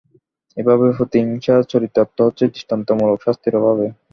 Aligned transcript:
এভাবেই 0.57 0.95
প্রতিহিংসা 0.97 1.55
চরিতার্থ 1.71 2.17
হচ্ছে 2.21 2.43
দৃষ্টান্তমূলক 2.47 3.19
শাস্তির 3.25 3.53
অভাবে। 3.59 3.87